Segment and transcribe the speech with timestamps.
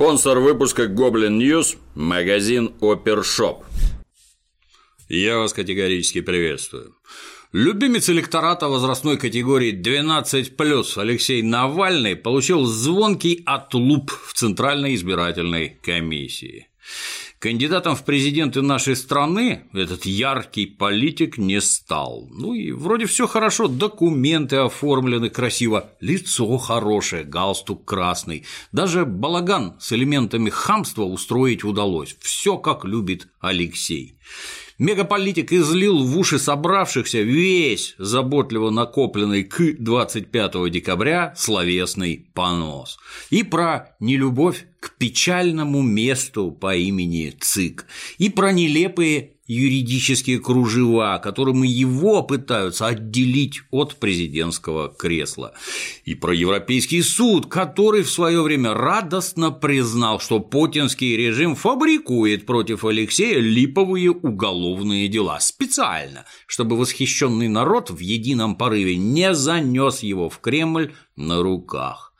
[0.00, 3.66] Спонсор выпуска Goblin News– магазин Опершоп.
[5.10, 6.96] Я вас категорически приветствую.
[7.52, 16.68] Любимец электората возрастной категории 12+, Алексей Навальный получил звонкий отлуп в Центральной избирательной комиссии.
[17.40, 22.28] Кандидатом в президенты нашей страны этот яркий политик не стал.
[22.30, 29.90] Ну и вроде все хорошо, документы оформлены красиво, лицо хорошее, галстук красный, даже балаган с
[29.94, 32.14] элементами хамства устроить удалось.
[32.20, 34.18] Все как любит Алексей.
[34.80, 42.98] Мегаполитик излил в уши собравшихся весь заботливо накопленный к 25 декабря словесный понос.
[43.28, 47.84] И про нелюбовь к печальному месту по имени ЦИК,
[48.16, 55.54] и про нелепые юридические кружева, которыми его пытаются отделить от президентского кресла.
[56.04, 62.84] И про Европейский суд, который в свое время радостно признал, что путинский режим фабрикует против
[62.84, 70.38] Алексея липовые уголовные дела специально, чтобы восхищенный народ в едином порыве не занес его в
[70.38, 72.14] Кремль на руках.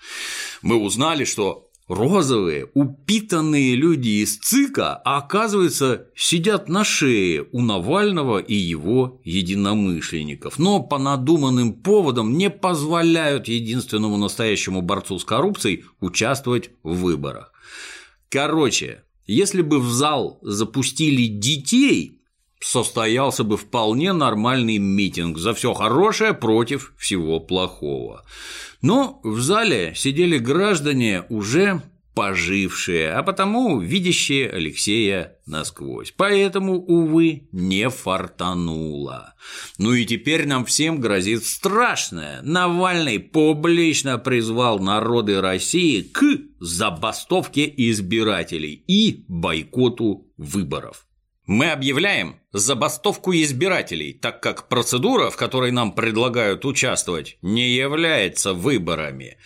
[0.62, 8.38] Мы узнали, что розовые, упитанные люди из ЦИКа, а оказывается, сидят на шее у Навального
[8.38, 16.70] и его единомышленников, но по надуманным поводам не позволяют единственному настоящему борцу с коррупцией участвовать
[16.84, 17.52] в выборах.
[18.28, 22.19] Короче, если бы в зал запустили детей,
[22.60, 28.24] состоялся бы вполне нормальный митинг за все хорошее против всего плохого.
[28.82, 31.82] Но в зале сидели граждане уже
[32.14, 36.12] пожившие, а потому видящие Алексея насквозь.
[36.16, 39.34] Поэтому, увы, не фартануло.
[39.78, 42.42] Ну и теперь нам всем грозит страшное.
[42.42, 46.22] Навальный публично призвал народы России к
[46.58, 51.06] забастовке избирателей и бойкоту выборов.
[51.50, 59.36] Мы объявляем забастовку избирателей, так как процедура, в которой нам предлагают участвовать, не является выборами.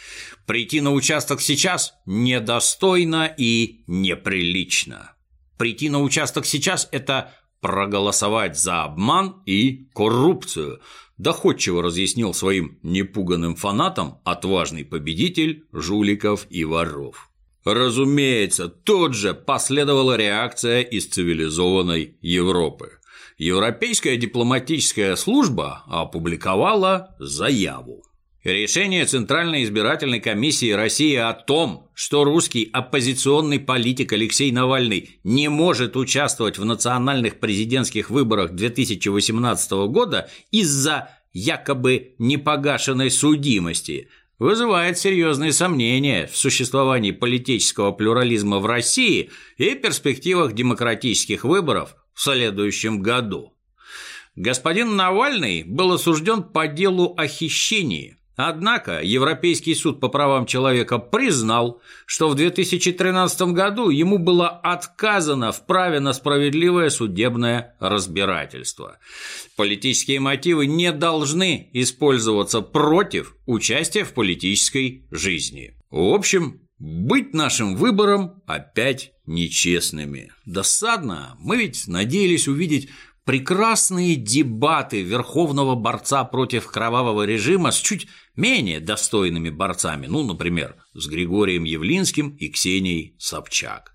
[0.44, 5.12] Прийти на участок сейчас недостойно и неприлично.
[5.56, 7.32] Прийти на участок сейчас– это
[7.62, 10.82] проголосовать за обман и коррупцию,
[11.16, 17.30] доходчиво разъяснил своим непуганным фанатам отважный победитель жуликов и воров.
[17.64, 22.98] Разумеется, тут же последовала реакция из цивилизованной Европы.
[23.38, 28.04] Европейская дипломатическая служба опубликовала заяву.
[28.44, 35.96] Решение Центральной избирательной комиссии России о том, что русский оппозиционный политик Алексей Навальный не может
[35.96, 46.36] участвовать в национальных президентских выборах 2018 года из-за якобы непогашенной судимости– вызывает серьезные сомнения в
[46.36, 53.54] существовании политического плюрализма в России и перспективах демократических выборов в следующем году.
[54.36, 61.80] Господин Навальный был осужден по делу о хищении– Однако Европейский суд по правам человека признал,
[62.06, 68.98] что в 2013 году ему было отказано в праве на справедливое судебное разбирательство.
[69.56, 75.76] Политические мотивы не должны использоваться против участия в политической жизни.
[75.90, 80.32] В общем, быть нашим выбором опять нечестными.
[80.44, 82.88] Досадно, мы ведь надеялись увидеть
[83.24, 88.06] прекрасные дебаты верховного борца против кровавого режима с чуть
[88.36, 93.94] менее достойными борцами, ну, например, с Григорием Явлинским и Ксенией Собчак.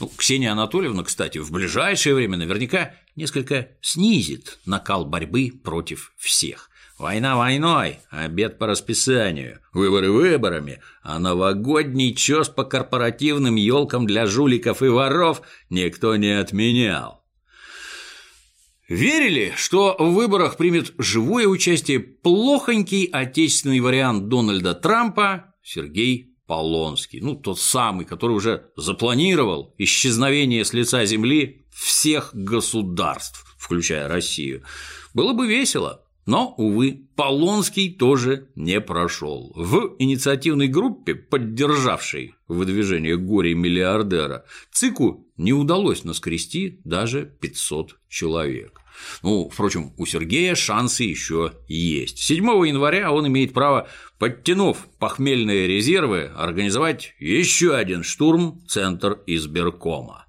[0.00, 6.70] Ну, Ксения Анатольевна, кстати, в ближайшее время наверняка несколько снизит накал борьбы против всех.
[6.98, 14.82] Война войной, обед по расписанию, выборы выборами, а новогодний чёс по корпоративным елкам для жуликов
[14.82, 17.25] и воров никто не отменял.
[18.88, 27.34] Верили, что в выборах примет живое участие плохонький отечественный вариант Дональда Трампа Сергей Полонский, ну,
[27.34, 34.62] тот самый, который уже запланировал исчезновение с лица земли всех государств, включая Россию.
[35.12, 39.52] Было бы весело, но, увы, Полонский тоже не прошел.
[39.54, 48.80] В инициативной группе, поддержавшей выдвижение горе-миллиардера, ЦИКу не удалось наскрести даже 500 человек.
[49.22, 52.18] Ну, впрочем, у Сергея шансы еще есть.
[52.18, 53.88] 7 января он имеет право,
[54.18, 60.26] подтянув похмельные резервы, организовать еще один штурм Центр избиркома.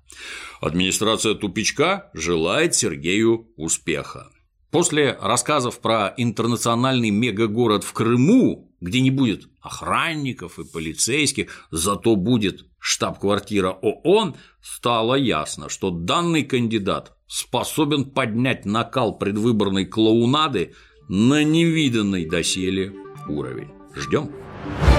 [0.61, 4.31] Администрация тупичка желает Сергею успеха.
[4.71, 12.65] После рассказов про интернациональный мегагород в Крыму где не будет охранников и полицейских, зато будет
[12.79, 20.73] штаб-квартира ООН, стало ясно, что данный кандидат способен поднять накал предвыборной клоунады
[21.09, 22.93] на невиданный доселе
[23.27, 23.69] уровень.
[23.95, 24.31] Ждем.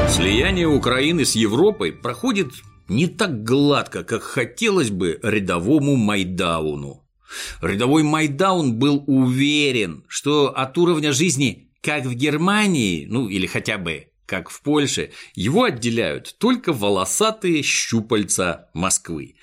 [0.09, 2.49] Слияние Украины с Европой проходит
[2.88, 7.07] не так гладко, как хотелось бы рядовому Майдауну.
[7.60, 14.06] Рядовой Майдаун был уверен, что от уровня жизни, как в Германии, ну или хотя бы
[14.26, 19.36] как в Польше, его отделяют только волосатые щупальца Москвы.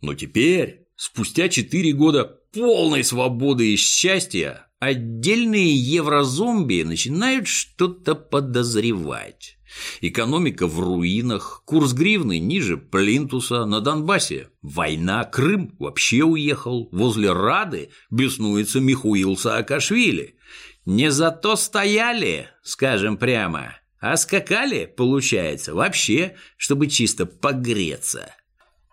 [0.00, 9.58] Но теперь, спустя 4 года полной свободы и счастья, отдельные еврозомби начинают что-то подозревать.
[10.00, 14.48] Экономика в руинах, курс гривны ниже плинтуса на Донбассе.
[14.62, 16.88] Война, Крым вообще уехал.
[16.92, 20.36] Возле Рады беснуется Михуил Саакашвили.
[20.84, 28.34] Не зато стояли, скажем прямо, а скакали, получается, вообще, чтобы чисто погреться.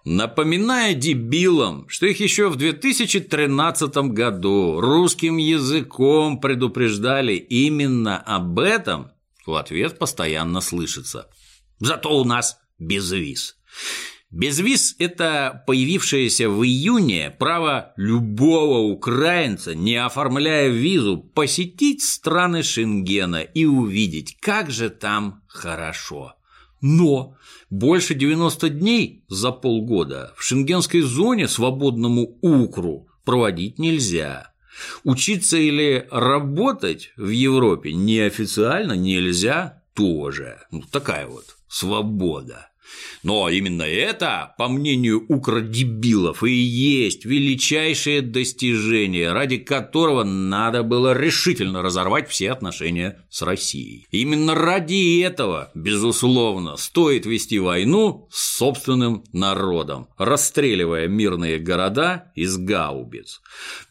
[0.06, 9.12] Напоминая дебилам, что их еще в 2013 году русским языком предупреждали именно об этом,
[9.50, 11.30] в ответ постоянно слышится.
[11.80, 13.58] Зато у нас безвиз.
[14.32, 23.66] Безвиз– это появившееся в июне право любого украинца, не оформляя визу, посетить страны Шенгена и
[23.66, 26.36] увидеть, как же там хорошо.
[26.80, 27.36] Но
[27.72, 34.54] больше 90 дней за полгода в шенгенской зоне свободному укру проводить нельзя.
[35.04, 40.60] Учиться или работать в Европе неофициально нельзя тоже.
[40.72, 42.70] Ну, такая вот свобода.
[43.24, 51.82] Но именно это, по мнению укродебилов, и есть величайшее достижение, ради которого надо было решительно
[51.82, 54.08] разорвать все отношения с Россией.
[54.12, 63.42] Именно ради этого, безусловно, стоит вести войну с собственным народом, расстреливая мирные города из гаубиц.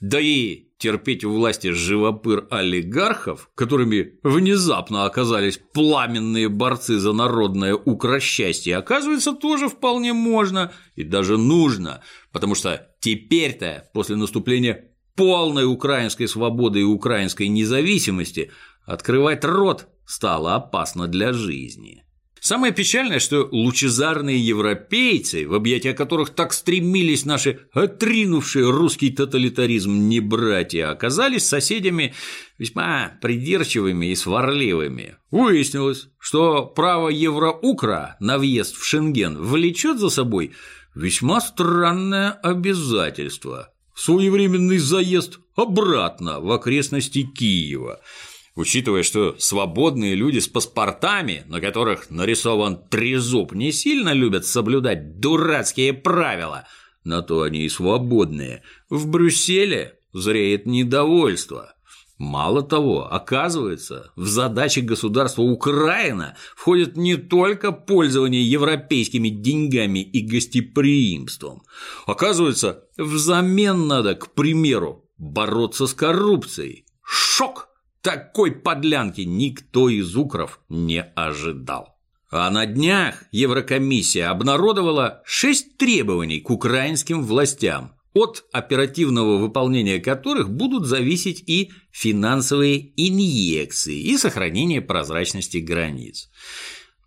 [0.00, 8.76] Да и терпеть у власти живопыр олигархов, которыми внезапно оказались пламенные борцы за народное укросчастье,
[8.76, 12.02] оказывается, тоже вполне можно и даже нужно,
[12.32, 18.52] потому что теперь-то, после наступления полной украинской свободы и украинской независимости,
[18.84, 22.04] открывать рот стало опасно для жизни.
[22.40, 30.90] Самое печальное, что лучезарные европейцы, в объятия которых так стремились наши отринувшие русский тоталитаризм небратья,
[30.90, 32.14] оказались соседями
[32.58, 35.16] весьма придирчивыми и сварливыми.
[35.30, 40.52] Выяснилось, что право евроукра на въезд в Шенген влечет за собой
[40.94, 48.00] весьма странное обязательство– своевременный заезд обратно в окрестности Киева–
[48.58, 55.92] Учитывая, что свободные люди с паспортами, на которых нарисован трезуб, не сильно любят соблюдать дурацкие
[55.92, 56.66] правила,
[57.04, 61.76] на то они и свободные, в Брюсселе зреет недовольство.
[62.18, 71.62] Мало того, оказывается, в задачи государства Украина входит не только пользование европейскими деньгами и гостеприимством.
[72.06, 76.86] Оказывается, взамен надо, к примеру, бороться с коррупцией.
[77.04, 77.67] Шок!
[78.02, 81.96] Такой подлянки никто из укров не ожидал.
[82.30, 90.86] А на днях Еврокомиссия обнародовала шесть требований к украинским властям, от оперативного выполнения которых будут
[90.86, 96.30] зависеть и финансовые инъекции, и сохранение прозрачности границ.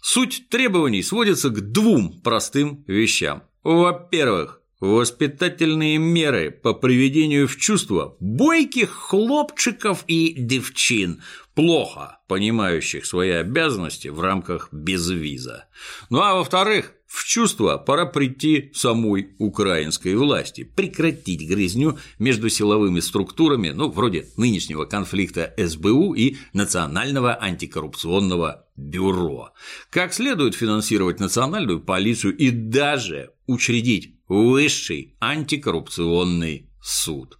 [0.01, 3.43] Суть требований сводится к двум простым вещам.
[3.63, 11.21] Во-первых, Воспитательные меры по приведению в чувство бойких хлопчиков и девчин,
[11.53, 15.65] плохо понимающих свои обязанности в рамках безвиза.
[16.09, 23.69] Ну а во-вторых, в чувство пора прийти самой украинской власти, прекратить грызню между силовыми структурами,
[23.69, 29.51] ну, вроде нынешнего конфликта СБУ и Национального антикоррупционного бюро,
[29.91, 37.37] как следует финансировать национальную полицию и даже учредить высший антикоррупционный суд.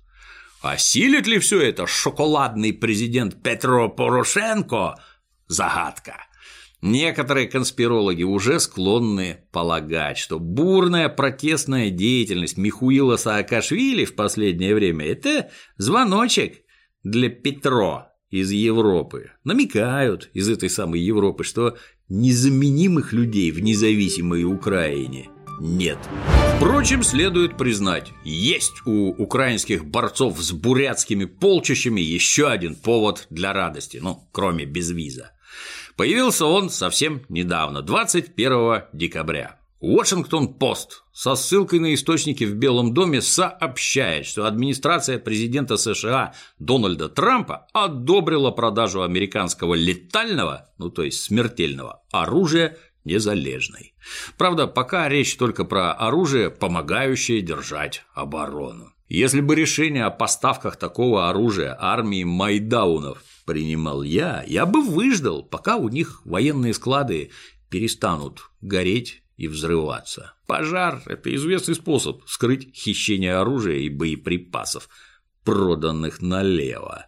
[0.62, 4.96] Осилит ли все это шоколадный президент Петро Порошенко?
[5.48, 6.18] Загадка.
[6.82, 15.50] Некоторые конспирологи уже склонны полагать, что бурная протестная деятельность Михуила Саакашвили в последнее время– это
[15.78, 16.62] звоночек
[17.04, 19.32] для Петро из Европы.
[19.46, 21.78] Намекают из этой самой Европы, что
[22.10, 25.30] незаменимых людей в независимой Украине
[25.62, 25.98] нет.
[26.58, 34.00] Впрочем, следует признать, есть у украинских борцов с бурятскими полчищами еще один повод для радости,
[34.02, 35.32] ну, кроме безвиза.
[35.96, 39.58] Появился он совсем недавно, 21 декабря.
[39.82, 47.68] Washington-Post со ссылкой на источники в Белом доме сообщает, что администрация президента США Дональда Трампа
[47.74, 53.94] одобрила продажу американского летального, ну то есть смертельного, оружия незалежной.
[54.38, 58.94] Правда, пока речь только про оружие, помогающее держать оборону.
[59.08, 65.76] Если бы решение о поставках такого оружия армии Майдаунов принимал я, я бы выждал, пока
[65.76, 67.32] у них военные склады
[67.70, 70.36] перестанут гореть и взрываться.
[70.48, 74.88] Пожар– это известный способ скрыть хищение оружия и боеприпасов,
[75.44, 77.08] проданных налево.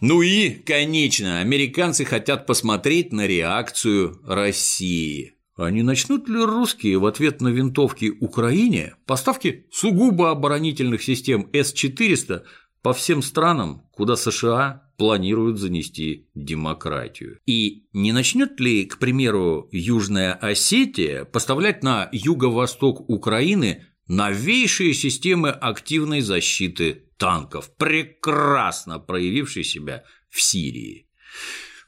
[0.00, 5.34] Ну и, конечно, американцы хотят посмотреть на реакцию России.
[5.56, 12.42] Не начнут ли русские в ответ на винтовки Украине поставки сугубо оборонительных систем С-400
[12.80, 17.40] по всем странам, куда США планируют занести демократию.
[17.46, 26.20] И не начнет ли, к примеру, Южная Осетия поставлять на юго-восток Украины новейшие системы активной
[26.20, 31.06] защиты танков, прекрасно проявившие себя в Сирии?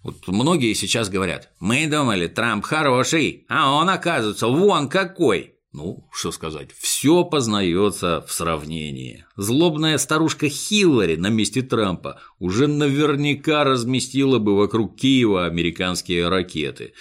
[0.03, 5.57] Вот многие сейчас говорят, мы думали, Трамп хороший, а он оказывается вон какой.
[5.73, 9.25] Ну, что сказать, все познается в сравнении.
[9.41, 16.93] Злобная старушка Хиллари на месте Трампа уже наверняка разместила бы вокруг Киева американские ракеты.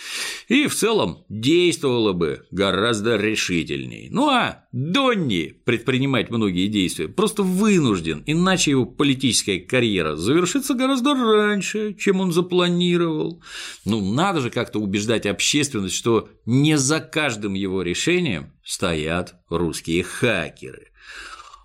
[0.47, 4.07] И в целом действовала бы гораздо решительней.
[4.09, 11.93] Ну а Донни предпринимать многие действия просто вынужден, иначе его политическая карьера завершится гораздо раньше,
[11.95, 13.43] чем он запланировал.
[13.83, 20.88] Ну, надо же как-то убеждать общественность, что не за каждым его решением стоят русские хакеры.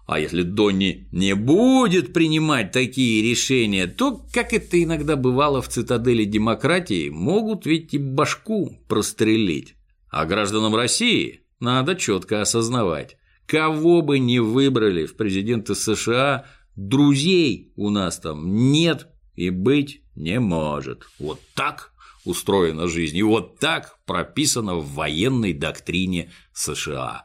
[0.06, 6.25] А если Донни не будет принимать такие решения, то, как это иногда бывало в цитадели
[6.25, 9.76] демократии, могут ведь и башку прострелить.
[10.11, 16.44] А гражданам России надо четко осознавать, кого бы ни выбрали в президенты США,
[16.76, 21.06] друзей у нас там нет и быть не может.
[21.18, 21.93] Вот так
[22.25, 23.16] устроена жизнь.
[23.16, 27.25] И вот так прописано в военной доктрине США.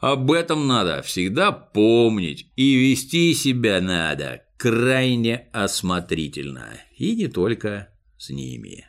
[0.00, 6.80] Об этом надо всегда помнить и вести себя надо крайне осмотрительно.
[6.96, 8.86] И не только с ними.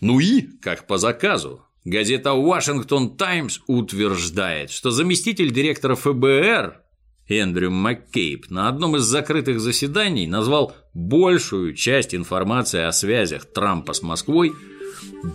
[0.00, 6.82] Ну и, как по заказу, газета Washington Times утверждает, что заместитель директора ФБР
[7.28, 14.02] Эндрю Маккейб на одном из закрытых заседаний назвал большую часть информации о связях Трампа с
[14.02, 14.52] Москвой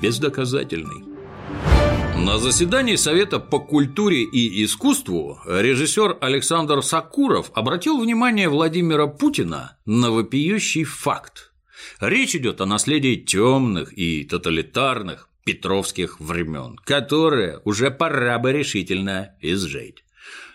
[0.01, 1.03] бездоказательной.
[2.17, 10.11] На заседании Совета по культуре и искусству режиссер Александр Сакуров обратил внимание Владимира Путина на
[10.11, 11.51] вопиющий факт.
[12.01, 20.03] Речь идет о наследии темных и тоталитарных петровских времен, которые уже пора бы решительно изжить.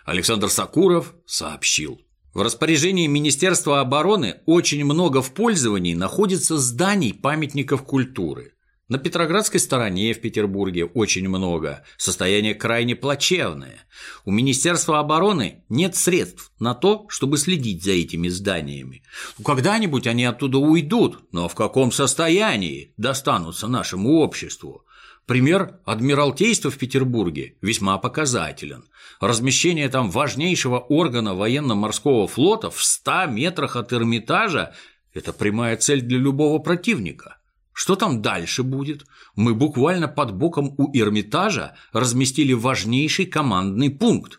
[0.04, 2.00] Александр Сакуров сообщил.
[2.35, 8.52] В распоряжении Министерства обороны очень много в пользовании находится зданий памятников культуры.
[8.89, 13.87] На Петроградской стороне в Петербурге очень много, состояние крайне плачевное.
[14.25, 19.03] У Министерства обороны нет средств на то, чтобы следить за этими зданиями.
[19.43, 24.85] Когда-нибудь они оттуда уйдут, но в каком состоянии достанутся нашему обществу?
[25.27, 28.85] Пример Адмиралтейства в Петербурге весьма показателен.
[29.21, 34.75] Размещение там важнейшего органа военно-морского флота в 100 метрах от Эрмитажа–
[35.15, 37.39] это прямая цель для любого противника–
[37.73, 39.07] что там дальше будет?
[39.35, 44.38] Мы буквально под боком у Эрмитажа разместили важнейший командный пункт.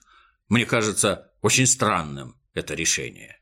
[0.50, 3.38] Мне кажется, очень странным это решение.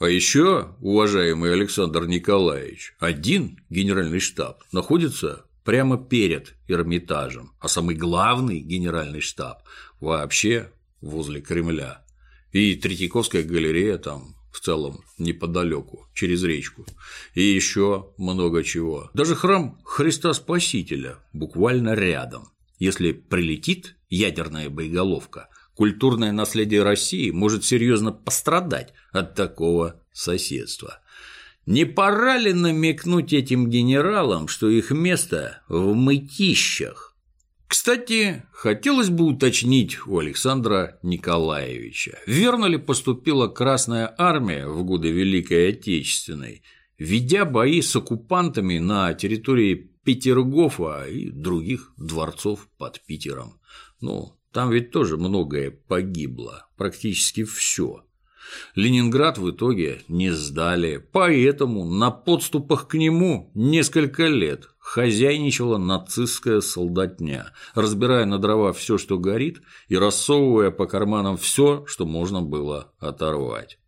[0.00, 8.60] А еще, уважаемый Александр Николаевич, один генеральный штаб находится прямо перед Эрмитажем, а самый главный
[8.60, 9.62] генеральный штаб
[10.00, 12.04] вообще возле Кремля.
[12.52, 16.84] И Третьяковская галерея там в целом неподалеку, через речку.
[17.34, 19.08] И еще много чего.
[19.14, 22.48] Даже храм Христа Спасителя буквально рядом.
[22.80, 30.98] Если прилетит ядерная боеголовка, культурное наследие России может серьезно пострадать от такого соседства.
[31.64, 37.07] Не пора ли намекнуть этим генералам, что их место в мытищах?
[37.68, 45.68] Кстати, хотелось бы уточнить у Александра Николаевича, верно ли поступила Красная Армия в годы Великой
[45.68, 46.62] Отечественной,
[46.96, 53.60] ведя бои с оккупантами на территории Петергофа и других дворцов под Питером.
[54.00, 58.02] Ну, Там ведь тоже многое погибло, практически все.
[58.74, 67.52] Ленинград в итоге не сдали, поэтому на подступах к нему несколько лет хозяйничала нацистская солдатня,
[67.74, 73.78] разбирая на дрова все, что горит, и рассовывая по карманам все, что можно было оторвать.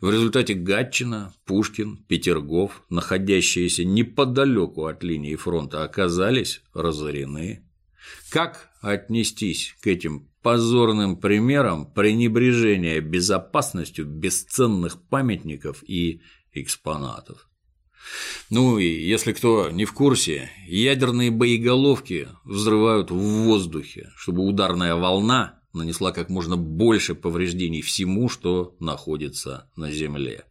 [0.00, 7.64] В результате Гатчина, Пушкин, Петергоф, находящиеся неподалеку от линии фронта, оказались разорены.
[8.30, 17.48] Как отнестись к этим позорным примерам пренебрежения безопасностью бесценных памятников и экспонатов?
[18.50, 25.60] Ну и если кто не в курсе, ядерные боеголовки взрывают в воздухе, чтобы ударная волна
[25.72, 30.44] нанесла как можно больше повреждений всему, что находится на Земле.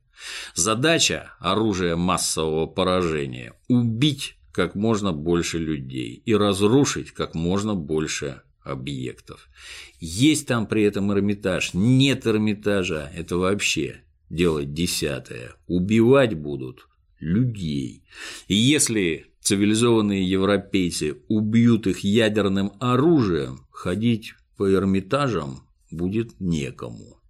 [0.56, 9.48] Задача оружия массового поражения– убить как можно больше людей и разрушить как можно больше объектов.
[10.00, 15.54] Есть там при этом Эрмитаж, нет Эрмитажа– это вообще дело десятое.
[15.68, 16.88] Убивать будут
[17.20, 18.04] людей.
[18.48, 27.22] И если цивилизованные европейцы убьют их ядерным оружием, ходить по Эрмитажам будет некому.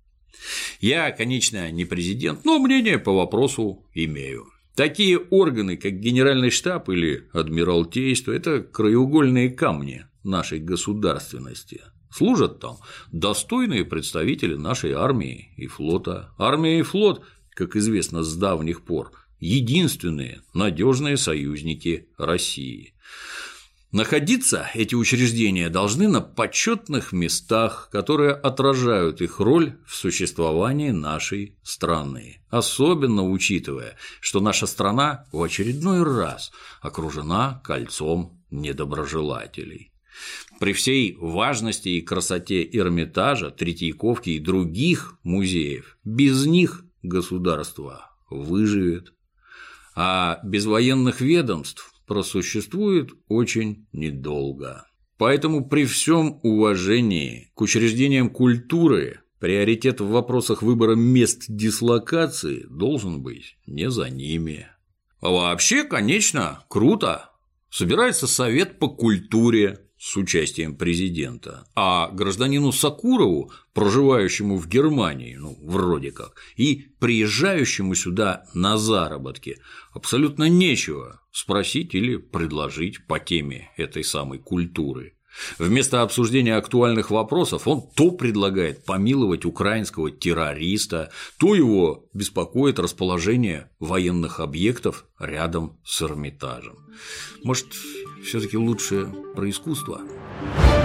[0.79, 4.47] Я, конечно, не президент, но мнение по вопросу имею.
[4.75, 11.81] Такие органы, как Генеральный штаб или Адмиралтейство– это краеугольные камни нашей государственности.
[12.11, 12.77] Служат там
[13.11, 16.31] достойные представители нашей армии и флота.
[16.37, 22.93] Армия и флот, как известно с давних пор, единственные надежные союзники России.
[23.93, 32.41] Находиться эти учреждения должны на почетных местах, которые отражают их роль в существовании нашей страны,
[32.49, 36.51] особенно учитывая, что наша страна в очередной раз
[36.81, 39.93] окружена кольцом недоброжелателей.
[40.59, 49.13] При всей важности и красоте Эрмитажа, Третьяковки и других музеев, без них государство выживет
[49.99, 54.85] а без военных ведомств просуществует очень недолго.
[55.17, 63.57] Поэтому при всем уважении к учреждениям культуры приоритет в вопросах выбора мест дислокации должен быть
[63.65, 64.67] не за ними.
[65.19, 67.31] А вообще, конечно, круто.
[67.71, 76.11] Собирается совет по культуре, с участием президента, а гражданину Сакурову, проживающему в Германии, ну, вроде
[76.11, 79.59] как, и приезжающему сюда на заработки,
[79.91, 85.13] абсолютно нечего спросить или предложить по теме этой самой культуры.
[85.59, 94.39] Вместо обсуждения актуальных вопросов он то предлагает помиловать украинского террориста, то его беспокоит расположение военных
[94.39, 96.77] объектов рядом с Эрмитажем.
[97.43, 97.67] Может,
[98.27, 100.01] все таки лучше про искусство?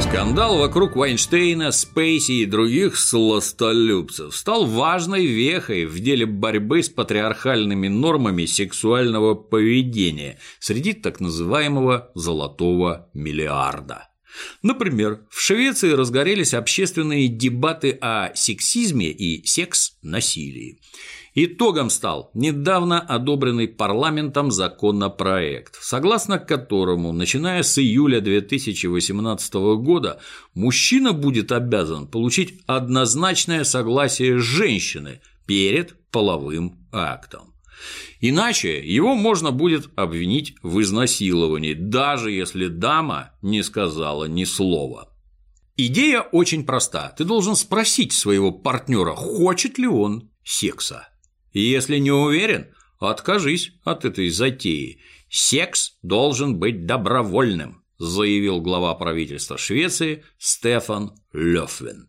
[0.00, 7.88] Скандал вокруг Вайнштейна, Спейси и других сластолюбцев стал важной вехой в деле борьбы с патриархальными
[7.88, 14.08] нормами сексуального поведения среди так называемого «золотого миллиарда».
[14.62, 20.80] Например, в Швеции разгорелись общественные дебаты о сексизме и секс-насилии.
[21.34, 30.20] Итогом стал недавно одобренный парламентом законопроект, согласно которому, начиная с июля 2018 года,
[30.52, 37.54] мужчина будет обязан получить однозначное согласие женщины перед половым актом.
[38.20, 45.08] Иначе его можно будет обвинить в изнасиловании, даже если дама не сказала ни слова.
[45.78, 47.14] Идея очень проста.
[47.16, 51.08] Ты должен спросить своего партнера, хочет ли он секса.
[51.52, 55.00] Если не уверен, откажись от этой затеи.
[55.28, 62.08] Секс должен быть добровольным, заявил глава правительства Швеции Стефан Лёфвен.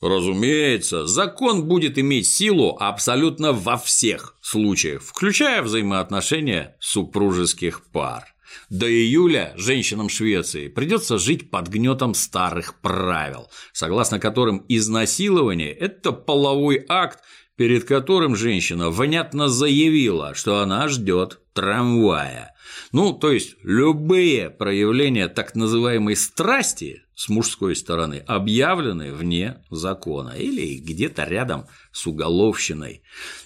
[0.00, 8.24] Разумеется, закон будет иметь силу абсолютно во всех случаях, включая взаимоотношения супружеских пар.
[8.68, 16.84] До июля женщинам Швеции придется жить под гнетом старых правил, согласно которым изнасилование– это половой
[16.88, 17.20] акт,
[17.56, 22.54] перед которым женщина внятно заявила, что она ждет трамвая.
[22.92, 30.76] Ну, то есть любые проявления так называемой страсти с мужской стороны объявлены вне закона или
[30.76, 33.02] где-то рядом с уголовщиной.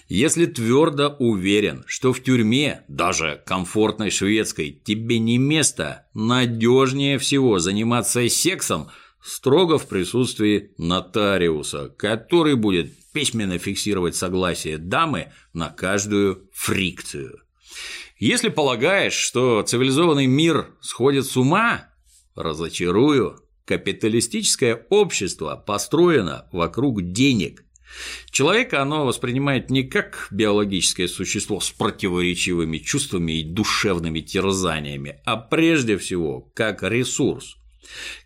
[0.09, 8.27] Если твердо уверен, что в тюрьме, даже комфортной шведской, тебе не место, надежнее всего заниматься
[8.29, 8.89] сексом
[9.23, 17.41] строго в присутствии нотариуса, который будет письменно фиксировать согласие дамы на каждую фрикцию.
[18.17, 21.91] Если полагаешь, что цивилизованный мир сходит с ума,
[22.35, 23.39] разочарую.
[23.65, 27.63] Капиталистическое общество построено вокруг денег.
[28.29, 35.97] Человека оно воспринимает не как биологическое существо с противоречивыми чувствами и душевными терзаниями, а прежде
[35.97, 37.57] всего как ресурс.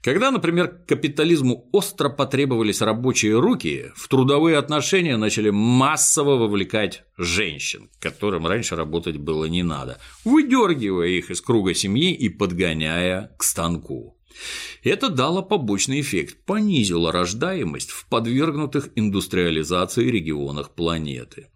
[0.02, 8.46] Когда, например, капитализму остро потребовались рабочие руки, в трудовые отношения начали массово вовлекать женщин, которым
[8.46, 14.18] раньше работать было не надо, выдергивая их из круга семьи и подгоняя к станку.
[14.84, 21.48] Это дало побочный эффект, понизило рождаемость в подвергнутых индустриализации регионах планеты.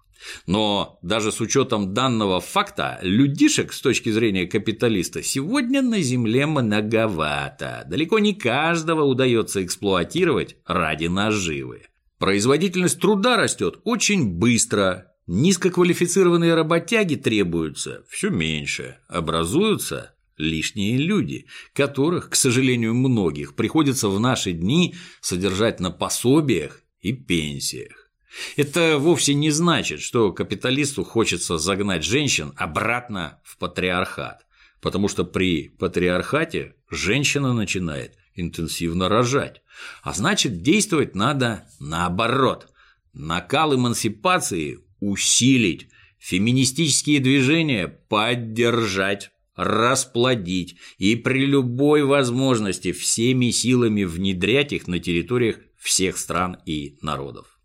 [0.46, 7.86] Но даже с учетом данного факта, людишек с точки зрения капиталиста сегодня на Земле многовато.
[7.88, 11.84] Далеко не каждого удается эксплуатировать ради наживы.
[12.18, 22.36] Производительность труда растет очень быстро, низкоквалифицированные работяги требуются все меньше, образуются лишние люди, которых, к
[22.36, 27.99] сожалению, многих приходится в наши дни содержать на пособиях и пенсиях.
[28.56, 34.46] Это вовсе не значит, что капиталисту хочется загнать женщин обратно в патриархат,
[34.82, 39.62] потому что при патриархате женщина начинает интенсивно рожать,
[40.04, 42.68] а значит действовать надо наоборот.
[43.14, 45.90] Накал эмансипации усилить,
[46.20, 56.18] феминистические движения поддержать, расплодить и при любой возможности всеми силами внедрять их на территориях всех
[56.18, 57.59] стран и народов.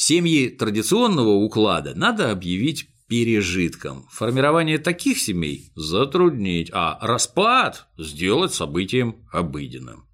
[0.00, 4.06] Семьи традиционного уклада надо объявить пережитком.
[4.12, 10.04] Формирование таких семей затруднить, а распад сделать событием обыденным.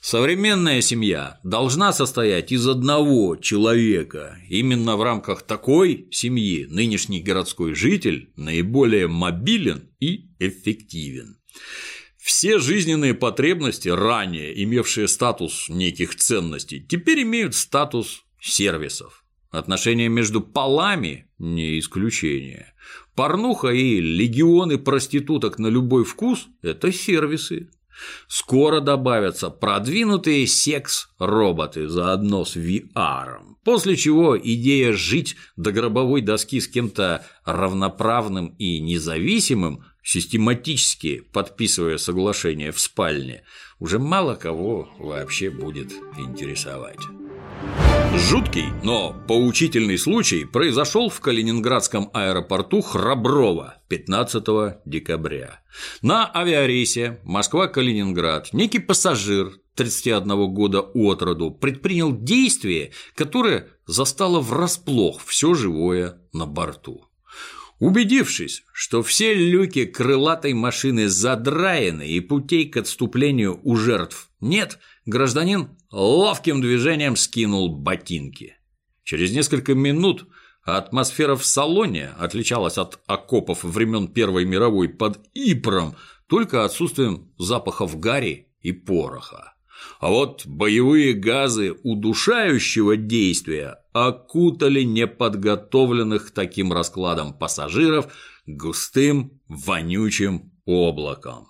[0.00, 4.36] Современная семья должна состоять из одного человека.
[4.48, 11.36] Именно в рамках такой семьи нынешний городской житель наиболее мобилен и эффективен.
[12.18, 19.19] Все жизненные потребности, ранее имевшие статус неких ценностей, теперь имеют статус сервисов.
[19.50, 22.72] Отношения между полами– не исключение.
[23.16, 27.68] Порнуха и легионы проституток на любой вкус– это сервисы.
[28.28, 36.68] Скоро добавятся продвинутые секс-роботы заодно с VR, после чего идея жить до гробовой доски с
[36.68, 43.42] кем-то равноправным и независимым, систематически подписывая соглашение в спальне,
[43.80, 47.00] уже мало кого вообще будет интересовать.
[48.16, 55.60] Жуткий, но поучительный случай произошел в Калининградском аэропорту Храброво 15 декабря.
[56.02, 65.54] На авиарейсе Москва-Калининград некий пассажир 31 года от роду предпринял действие, которое застало врасплох все
[65.54, 67.06] живое на борту.
[67.78, 75.76] Убедившись, что все люки крылатой машины задраены и путей к отступлению у жертв нет, гражданин
[75.90, 78.56] ловким движением скинул ботинки.
[79.04, 80.28] Через несколько минут
[80.62, 88.48] атмосфера в салоне отличалась от окопов времен Первой мировой под Ипром только отсутствием запахов гари
[88.60, 89.54] и пороха.
[89.98, 98.12] А вот боевые газы удушающего действия окутали неподготовленных таким раскладам пассажиров
[98.46, 101.49] густым вонючим облаком.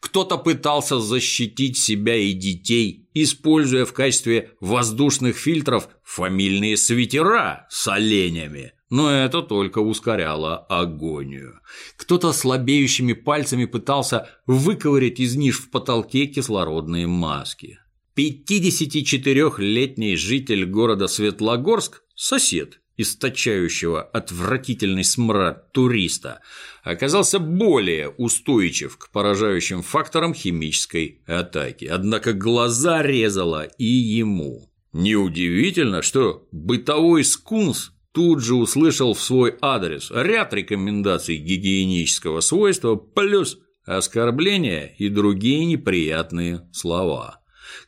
[0.00, 8.72] Кто-то пытался защитить себя и детей, используя в качестве воздушных фильтров фамильные свитера с оленями,
[8.90, 11.60] но это только ускоряло агонию.
[11.96, 17.78] Кто-то слабеющими пальцами пытался выковырять из ниш в потолке кислородные маски.
[18.16, 26.40] 54-летний житель города Светлогорск, сосед источающего отвратительный смрад туриста,
[26.82, 34.70] оказался более устойчив к поражающим факторам химической атаки, однако глаза резало и ему.
[34.92, 43.58] Неудивительно, что бытовой скунс тут же услышал в свой адрес ряд рекомендаций гигиенического свойства плюс
[43.84, 47.40] оскорбления и другие неприятные слова.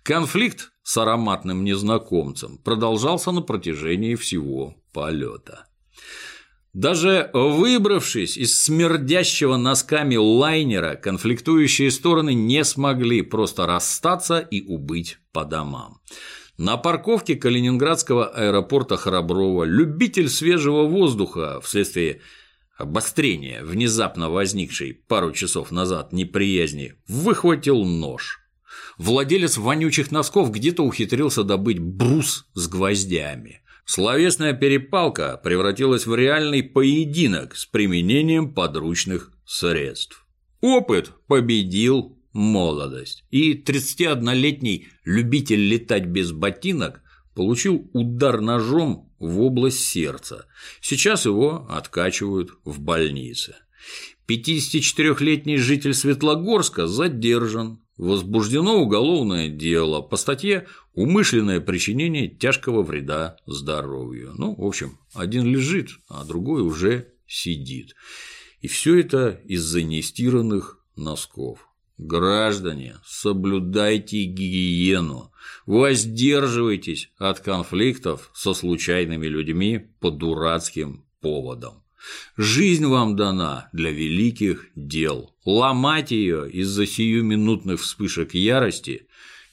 [0.03, 5.67] Конфликт с ароматным незнакомцем продолжался на протяжении всего полета.
[6.75, 15.45] Даже выбравшись из смердящего носками лайнера, конфликтующие стороны не смогли просто расстаться и убыть по
[15.45, 15.99] домам.
[16.57, 22.21] На парковке Калининградского аэропорта Храброво любитель свежего воздуха вследствие
[22.79, 28.41] обострения, внезапно возникшей пару часов назад неприязни, выхватил нож–
[28.99, 33.63] владелец вонючих носков где-то ухитрился добыть брус с гвоздями.
[33.85, 40.27] Словесная перепалка превратилась в реальный поединок с применением подручных средств.
[40.61, 47.01] Опыт победил молодость, и 31-летний любитель летать без ботинок
[47.35, 50.47] получил удар ножом в область сердца.
[50.81, 53.57] Сейчас его откачивают в больнице.
[54.29, 57.81] 54-летний житель Светлогорска задержан.
[57.97, 64.35] Возбуждено уголовное дело по статье «Умышленное причинение тяжкого вреда здоровью».
[64.37, 67.95] Ну, в общем, один лежит, а другой уже сидит.
[68.61, 71.69] И все это из-за нестиранных носков.
[71.97, 75.33] Граждане, соблюдайте гигиену,
[75.65, 81.86] воздерживайтесь от конфликтов со случайными людьми по дурацким поводам.
[82.37, 85.35] Жизнь вам дана для великих дел.
[85.45, 89.09] Ломать ее из-за сиюминутных вспышек ярости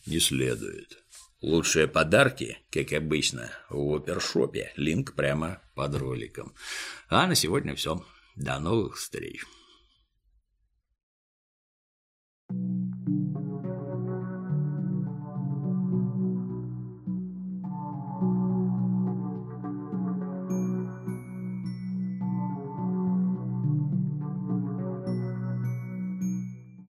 [0.05, 1.03] не следует.
[1.41, 4.71] Лучшие подарки, как обычно, в опершопе.
[4.77, 6.53] Линк прямо под роликом.
[7.09, 8.03] А на сегодня все.
[8.35, 9.43] До новых встреч.